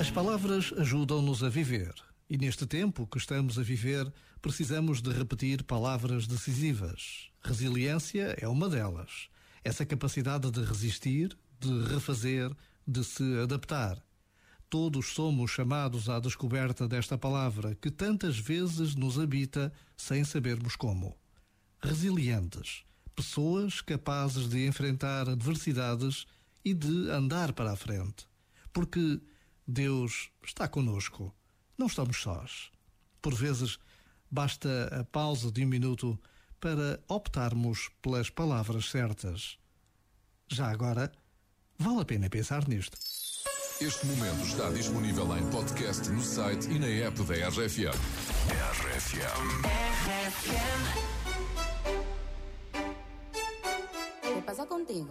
[0.00, 1.92] As palavras ajudam-nos a viver.
[2.30, 7.30] E neste tempo que estamos a viver, precisamos de repetir palavras decisivas.
[7.42, 9.28] Resiliência é uma delas.
[9.64, 12.54] Essa capacidade de resistir, de refazer,
[12.86, 14.00] de se adaptar.
[14.70, 21.16] Todos somos chamados à descoberta desta palavra que tantas vezes nos habita sem sabermos como.
[21.82, 22.84] Resilientes.
[23.16, 26.24] Pessoas capazes de enfrentar adversidades
[26.64, 28.28] e de andar para a frente.
[28.72, 29.20] Porque
[29.70, 31.30] Deus está conosco.
[31.76, 32.70] Não estamos sós.
[33.20, 33.78] Por vezes,
[34.30, 36.18] basta a pausa de um minuto
[36.58, 39.58] para optarmos pelas palavras certas.
[40.50, 41.12] Já agora,
[41.78, 42.96] vale a pena pensar nisto.
[43.78, 47.94] Este momento está disponível em podcast no site e na app da RFM.
[48.72, 49.98] RFM.
[54.22, 55.10] ¿Qué pasa contigo?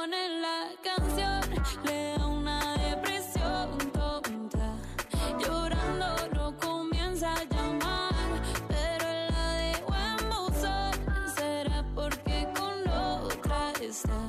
[0.00, 1.40] ponen la canción,
[1.84, 4.68] le da una depresión tonta.
[5.38, 8.30] Llorando no comienza a llamar,
[8.66, 10.92] pero la dejó en buzón.
[11.36, 14.20] Será porque con otra está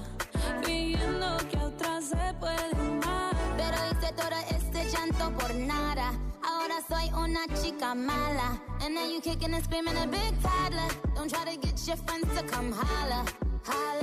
[0.62, 3.34] fingiendo que a otra se puede amar.
[3.56, 6.12] Pero hice todo este llanto por nada.
[6.44, 8.62] Ahora soy una chica mala.
[8.82, 10.92] And now you kicking and screaming a big toddler.
[11.16, 13.24] Don't try to get your friends to come holla.
[13.66, 14.01] Holla.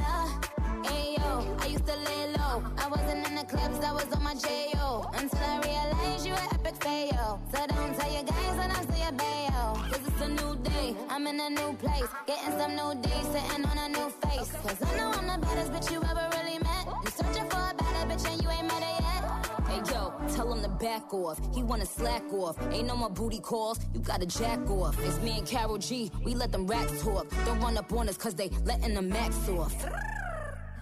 [5.19, 7.41] Until I realized you were epic fail.
[7.53, 9.75] So don't tell your guys when I say a bayo.
[9.91, 12.07] Cause it's a new day, I'm in a new place.
[12.27, 14.53] Getting some new days, sitting on a new face.
[14.63, 16.87] Cause I know I'm the baddest bitch you ever really met.
[17.05, 19.67] You searching for a better bitch and you ain't met her yet.
[19.67, 21.41] Hey yo, tell him to back off.
[21.53, 22.57] He wanna slack off.
[22.73, 23.81] Ain't no more booty calls.
[23.93, 24.97] You gotta jack off.
[25.05, 26.13] It's me and Carol G.
[26.25, 27.27] We let them racks talk.
[27.45, 29.75] Don't run up on us cause they letting the max off.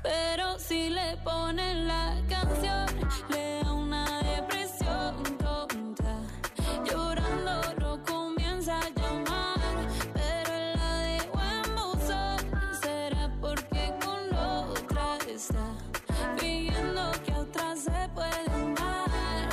[0.07, 2.87] Pero si le ponen la canción,
[3.29, 6.15] le da una depresión tonta.
[6.85, 9.59] Llorando no comienza a llamar,
[10.15, 12.39] pero la dejó en buzón.
[12.81, 15.67] Será porque con otra está
[16.37, 19.49] fingiendo que a otra se puede amar.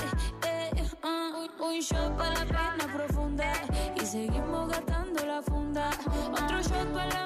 [0.46, 3.54] Eh, ah, un shot para la pena profunda
[4.00, 5.90] y seguimos gastando la funda.
[6.32, 7.23] Otro shot para la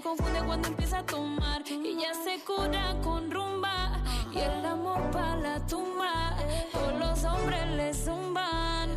[0.00, 1.62] confunde cuando empieza a tomar.
[1.68, 3.92] Y ya se cura con rumba
[4.32, 6.36] y el amor para la tumba.
[6.72, 8.90] Todos los hombres le zumban,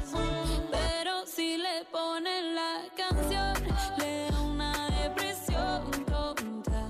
[0.72, 3.54] pero si le ponen la canción,
[3.98, 6.88] le da una depresión tonta.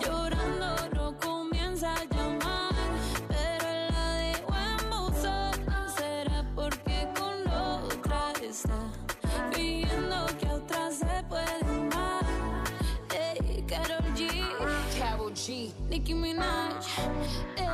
[0.00, 2.74] Llorando no comienza a llamar,
[3.28, 5.52] pero la dejó en buzón.
[5.96, 8.78] Será porque con otra está
[16.08, 16.86] Nicki Minaj,
[17.58, 17.68] ey,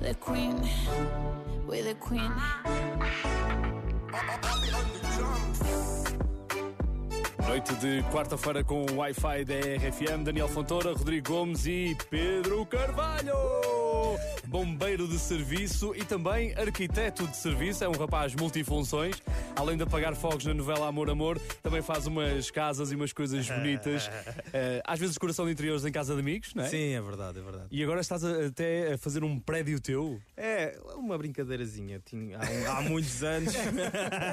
[0.00, 0.56] the Queen,
[1.68, 2.32] the Queen.
[7.46, 13.79] Noite de quarta-feira com o Wi-Fi da RFM, Daniel Fontoura, Rodrigo Gomes e Pedro Carvalho.
[14.46, 19.14] Bombeiro de serviço e também arquiteto de serviço, é um rapaz multifunções.
[19.54, 23.46] Além de apagar fogos na novela Amor Amor, também faz umas casas e umas coisas
[23.50, 24.10] bonitas.
[24.52, 26.68] Eh, às vezes decoração de interiores em casa de amigos, não é?
[26.68, 27.66] Sim, é verdade, é verdade.
[27.70, 30.20] E agora estás a- até a fazer um prédio teu.
[30.36, 32.00] É uma brincadeirazinha.
[32.04, 33.54] Tinha, há, um- há muitos anos.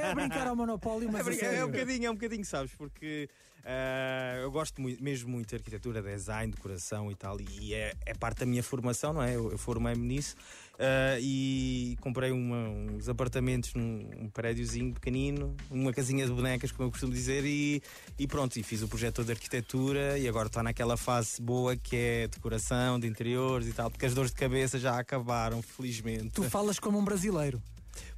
[0.07, 1.59] É brincar ao Monopólio, mas É, sério.
[1.59, 2.71] é um bocadinho, é um bocadinho, sabes?
[2.73, 3.29] Porque
[3.65, 8.13] ah, eu gosto muito- mesmo muito de arquitetura, design, decoração e tal, e é, é
[8.13, 9.35] parte da minha formação, não é?
[9.35, 10.35] Eu, eu formei-me nisso
[10.79, 16.87] ah, e comprei uma- uns apartamentos num um prédiozinho pequenino, uma casinha de bonecas, como
[16.87, 17.81] eu costumo dizer, e,
[18.19, 21.95] e pronto, e fiz o projeto de arquitetura e agora está naquela fase boa que
[21.95, 26.29] é decoração de interiores e tal, porque as dores de cabeça já acabaram, felizmente.
[26.29, 27.61] Tu falas como um brasileiro.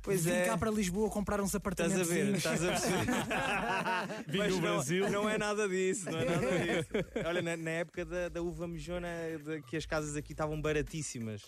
[0.01, 0.45] Pois Vim é.
[0.45, 2.09] cá para Lisboa comprar uns Estás apartamentos.
[2.09, 3.05] a ver, estás a perceber.
[4.27, 5.09] Vim Mas do não- Brasil.
[5.09, 6.89] Não, é nada disso, não é nada disso.
[7.25, 9.07] Olha, na, na época da, da uva mijona,
[9.43, 11.41] de, que as casas aqui estavam baratíssimas.